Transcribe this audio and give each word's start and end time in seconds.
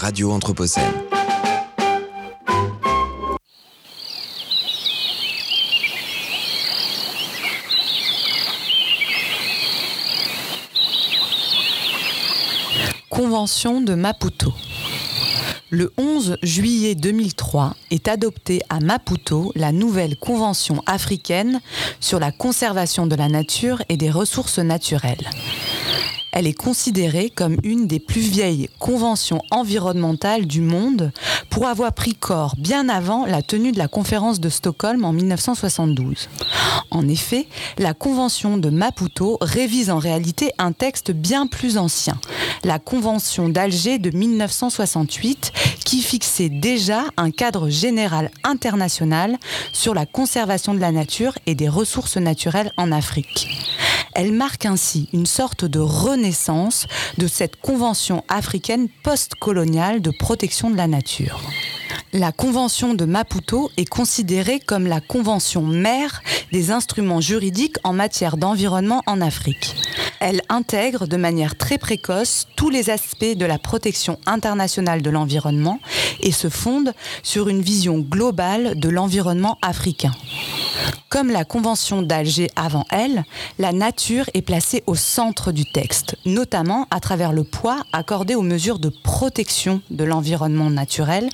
Radio 0.00 0.30
Anthropocène. 0.30 0.84
Convention 13.10 13.80
de 13.80 13.94
Maputo. 13.94 14.52
Le 15.70 15.92
11 15.98 16.36
juillet 16.44 16.94
2003 16.94 17.74
est 17.90 18.06
adoptée 18.06 18.62
à 18.68 18.78
Maputo 18.78 19.50
la 19.56 19.72
nouvelle 19.72 20.16
Convention 20.16 20.80
africaine 20.86 21.60
sur 21.98 22.20
la 22.20 22.30
conservation 22.30 23.08
de 23.08 23.16
la 23.16 23.28
nature 23.28 23.82
et 23.88 23.96
des 23.96 24.12
ressources 24.12 24.60
naturelles. 24.60 25.28
Elle 26.32 26.46
est 26.46 26.52
considérée 26.52 27.30
comme 27.30 27.56
une 27.62 27.86
des 27.86 28.00
plus 28.00 28.20
vieilles 28.20 28.68
conventions 28.78 29.42
environnementales 29.50 30.46
du 30.46 30.60
monde 30.60 31.12
pour 31.50 31.66
avoir 31.66 31.92
pris 31.92 32.14
corps 32.14 32.54
bien 32.58 32.88
avant 32.88 33.26
la 33.26 33.42
tenue 33.42 33.72
de 33.72 33.78
la 33.78 33.88
conférence 33.88 34.40
de 34.40 34.48
Stockholm 34.48 35.04
en 35.04 35.12
1972. 35.12 36.28
En 36.90 37.08
effet, 37.08 37.46
la 37.78 37.94
convention 37.94 38.56
de 38.56 38.70
Maputo 38.70 39.38
révise 39.40 39.90
en 39.90 39.98
réalité 39.98 40.52
un 40.58 40.72
texte 40.72 41.10
bien 41.10 41.46
plus 41.46 41.78
ancien, 41.78 42.18
la 42.64 42.78
convention 42.78 43.48
d'Alger 43.48 43.98
de 43.98 44.16
1968, 44.16 45.52
qui 45.88 46.02
fixait 46.02 46.50
déjà 46.50 47.04
un 47.16 47.30
cadre 47.30 47.70
général 47.70 48.30
international 48.44 49.38
sur 49.72 49.94
la 49.94 50.04
conservation 50.04 50.74
de 50.74 50.80
la 50.80 50.92
nature 50.92 51.32
et 51.46 51.54
des 51.54 51.70
ressources 51.70 52.18
naturelles 52.18 52.72
en 52.76 52.92
Afrique. 52.92 53.48
Elle 54.14 54.32
marque 54.32 54.66
ainsi 54.66 55.08
une 55.14 55.24
sorte 55.24 55.64
de 55.64 55.78
renaissance 55.78 56.86
de 57.16 57.26
cette 57.26 57.56
convention 57.56 58.22
africaine 58.28 58.88
post-coloniale 59.02 60.02
de 60.02 60.10
protection 60.10 60.68
de 60.68 60.76
la 60.76 60.88
nature. 60.88 61.40
La 62.12 62.32
convention 62.32 62.92
de 62.92 63.06
Maputo 63.06 63.70
est 63.78 63.88
considérée 63.88 64.60
comme 64.60 64.86
la 64.86 65.00
convention 65.00 65.62
mère 65.62 66.22
des 66.52 66.70
instruments 66.70 67.22
juridiques 67.22 67.76
en 67.82 67.94
matière 67.94 68.36
d'environnement 68.36 69.02
en 69.06 69.22
Afrique. 69.22 69.74
Elle 70.20 70.42
intègre 70.48 71.06
de 71.06 71.16
manière 71.16 71.56
très 71.56 71.78
précoce 71.78 72.46
tous 72.56 72.70
les 72.70 72.90
aspects 72.90 73.36
de 73.36 73.46
la 73.46 73.58
protection 73.58 74.18
internationale 74.26 75.02
de 75.02 75.10
l'environnement 75.10 75.80
et 76.20 76.32
se 76.32 76.48
fonde 76.48 76.92
sur 77.22 77.48
une 77.48 77.62
vision 77.62 77.98
globale 77.98 78.78
de 78.78 78.88
l'environnement 78.88 79.58
africain. 79.62 80.12
Comme 81.08 81.30
la 81.30 81.44
Convention 81.44 82.02
d'Alger 82.02 82.50
avant 82.54 82.84
elle, 82.90 83.24
la 83.58 83.72
nature 83.72 84.28
est 84.34 84.42
placée 84.42 84.82
au 84.86 84.94
centre 84.94 85.52
du 85.52 85.64
texte, 85.64 86.16
notamment 86.26 86.86
à 86.90 87.00
travers 87.00 87.32
le 87.32 87.44
poids 87.44 87.82
accordé 87.92 88.34
aux 88.34 88.42
mesures 88.42 88.78
de 88.78 88.90
protection 89.04 89.80
de 89.90 90.04
l'environnement 90.04 90.70
naturel, 90.70 91.30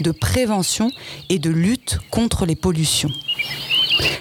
de 0.00 0.12
prévention 0.12 0.90
et 1.28 1.38
de 1.38 1.50
lutte 1.50 1.98
contre 2.10 2.46
les 2.46 2.56
pollutions. 2.56 3.10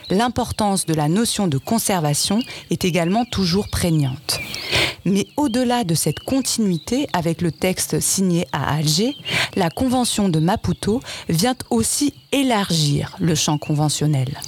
L'importance 0.10 0.86
de 0.86 0.94
la 0.94 1.08
notion 1.08 1.48
de 1.48 1.58
conservation 1.58 2.40
est 2.70 2.86
également 2.86 3.26
toujours 3.26 3.68
prégnante. 3.70 4.40
Mais 5.06 5.28
au-delà 5.38 5.84
de 5.84 5.94
cette 5.94 6.20
continuité 6.20 7.08
avec 7.14 7.42
le 7.42 7.52
texte 7.52 8.00
signé 8.00 8.48
à 8.52 8.76
Alger, 8.76 9.16
la 9.56 9.70
Convention 9.70 10.30
de 10.30 10.40
Maputo 10.40 11.00
vient 11.30 11.56
aussi 11.70 12.14
élargir 12.32 13.16
le 13.20 13.36
champ 13.36 13.60
conventionnel. 13.60 14.40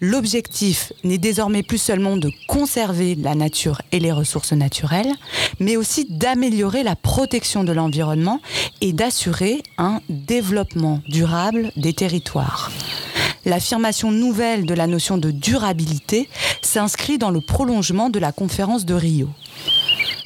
L'objectif 0.00 0.92
n'est 1.04 1.18
désormais 1.18 1.62
plus 1.62 1.78
seulement 1.78 2.16
de 2.16 2.32
conserver 2.48 3.14
la 3.14 3.36
nature 3.36 3.80
et 3.92 4.00
les 4.00 4.10
ressources 4.10 4.52
naturelles, 4.52 5.12
mais 5.60 5.76
aussi 5.76 6.06
d'améliorer 6.10 6.82
la 6.82 6.96
protection 6.96 7.62
de 7.62 7.72
l'environnement 7.72 8.40
et 8.80 8.92
d'assurer 8.92 9.62
un 9.78 10.00
développement 10.08 11.00
durable 11.08 11.70
des 11.76 11.92
territoires. 11.92 12.72
L'affirmation 13.44 14.10
nouvelle 14.10 14.66
de 14.66 14.74
la 14.74 14.86
notion 14.86 15.18
de 15.18 15.30
durabilité 15.30 16.28
s'inscrit 16.62 17.18
dans 17.18 17.30
le 17.30 17.40
prolongement 17.40 18.10
de 18.10 18.18
la 18.18 18.32
conférence 18.32 18.84
de 18.84 18.94
Rio 18.94 19.28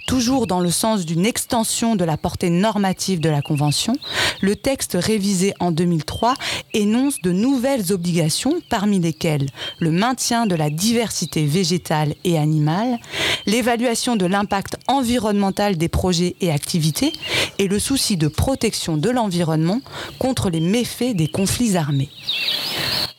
toujours 0.06 0.47
dans 0.47 0.60
le 0.60 0.71
sens 0.71 1.04
d'une 1.04 1.26
extension 1.26 1.97
de 1.97 2.05
la 2.05 2.16
portée 2.16 2.49
normative 2.49 3.21
de 3.21 3.28
la 3.28 3.43
Convention, 3.43 3.94
le 4.41 4.56
texte 4.56 4.97
révisé 4.99 5.53
en 5.60 5.72
2003 5.72 6.34
énonce 6.75 7.21
de 7.22 7.32
nouvelles 7.32 7.93
obligations, 7.93 8.60
parmi 8.69 9.00
lesquelles 9.00 9.49
le 9.81 9.91
maintien 9.91 10.47
de 10.47 10.55
la 10.55 10.71
diversité 10.71 11.44
végétale 11.44 12.15
et 12.25 12.38
animale, 12.38 12.99
l'évaluation 13.47 14.16
de 14.16 14.26
l'impact 14.26 14.76
environnemental 14.87 15.76
des 15.76 15.88
projets 15.88 16.37
et 16.41 16.53
activités 16.53 17.12
et 17.59 17.69
le 17.69 17.78
souci 17.78 18.16
de 18.16 18.28
protection 18.28 18.97
de 18.97 19.10
l'environnement 19.10 19.81
contre 20.19 20.50
les 20.50 20.60
méfaits 20.60 21.15
des 21.15 21.28
conflits 21.28 21.76
armés. 21.76 22.10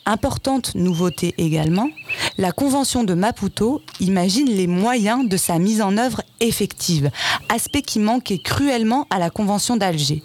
Importante 0.10 0.74
nouveauté 0.74 1.36
également, 1.38 1.90
la 2.38 2.54
Convention 2.54 3.04
de 3.04 3.14
Maputo 3.14 3.82
imagine 4.00 4.48
les 4.48 4.66
moyens 4.66 5.28
de 5.28 5.36
sa 5.36 5.60
mise 5.60 5.82
en 5.82 5.98
œuvre 5.98 6.22
effective, 6.40 7.12
aspect 7.50 7.82
qui 7.82 8.00
manquait 8.00 8.38
cruellement 8.38 9.06
à 9.10 9.20
la 9.20 9.30
Convention 9.30 9.76
d'Alger. 9.76 10.24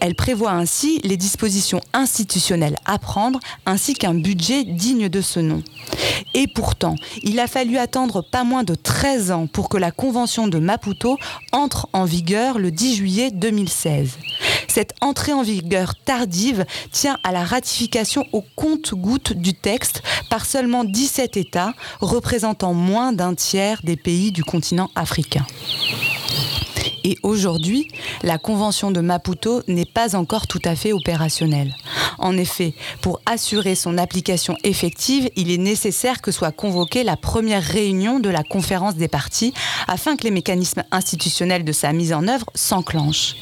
Elle 0.00 0.14
prévoit 0.14 0.52
ainsi 0.52 1.00
les 1.04 1.18
dispositions 1.18 1.82
institutionnelles 1.92 2.76
à 2.86 2.98
prendre 2.98 3.40
ainsi 3.66 3.92
qu'un 3.92 4.14
budget 4.14 4.64
digne 4.64 5.10
de 5.10 5.20
ce 5.20 5.38
nom. 5.38 5.62
Et 6.32 6.46
pourtant, 6.54 6.94
il 7.22 7.38
a 7.40 7.46
fallu 7.46 7.76
attendre 7.76 8.22
pas 8.22 8.42
moins 8.42 8.64
de 8.64 8.74
13 8.74 9.32
ans 9.32 9.46
pour 9.46 9.68
que 9.68 9.76
la 9.76 9.90
Convention 9.90 10.48
de 10.48 10.58
Maputo 10.58 11.18
entre 11.52 11.88
en 11.92 12.06
vigueur 12.06 12.58
le 12.58 12.70
10 12.70 12.96
juillet 12.96 13.30
2016. 13.30 14.18
Cette 14.74 14.94
entrée 15.00 15.32
en 15.32 15.44
vigueur 15.44 15.94
tardive 15.94 16.66
tient 16.90 17.16
à 17.22 17.30
la 17.30 17.44
ratification 17.44 18.26
au 18.32 18.42
compte-goutte 18.56 19.32
du 19.32 19.54
texte 19.54 20.02
par 20.30 20.44
seulement 20.44 20.82
17 20.82 21.36
États, 21.36 21.74
représentant 22.00 22.74
moins 22.74 23.12
d'un 23.12 23.36
tiers 23.36 23.78
des 23.84 23.94
pays 23.94 24.32
du 24.32 24.42
continent 24.42 24.90
africain. 24.96 25.46
Et 27.04 27.18
aujourd'hui, 27.22 27.88
la 28.22 28.38
Convention 28.38 28.90
de 28.90 29.00
Maputo 29.00 29.62
n'est 29.68 29.84
pas 29.84 30.16
encore 30.16 30.46
tout 30.46 30.60
à 30.64 30.74
fait 30.74 30.94
opérationnelle. 30.94 31.74
En 32.18 32.36
effet, 32.38 32.72
pour 33.02 33.20
assurer 33.26 33.74
son 33.74 33.98
application 33.98 34.56
effective, 34.64 35.28
il 35.36 35.50
est 35.50 35.58
nécessaire 35.58 36.22
que 36.22 36.32
soit 36.32 36.50
convoquée 36.50 37.04
la 37.04 37.18
première 37.18 37.62
réunion 37.62 38.20
de 38.20 38.30
la 38.30 38.42
conférence 38.42 38.96
des 38.96 39.08
parties 39.08 39.52
afin 39.86 40.16
que 40.16 40.24
les 40.24 40.30
mécanismes 40.30 40.84
institutionnels 40.90 41.64
de 41.64 41.72
sa 41.72 41.92
mise 41.92 42.14
en 42.14 42.26
œuvre 42.26 42.46
s'enclenchent. 42.54 43.36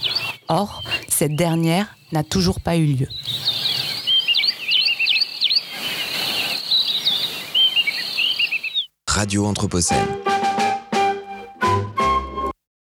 Or, 0.48 0.82
cette 1.08 1.36
dernière 1.36 1.96
n'a 2.10 2.24
toujours 2.24 2.60
pas 2.60 2.76
eu 2.76 2.86
lieu. 2.86 3.08
Radio 9.06 9.46
Anthropocène. 9.46 10.31